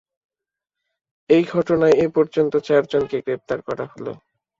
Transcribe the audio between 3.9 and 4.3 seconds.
হলো।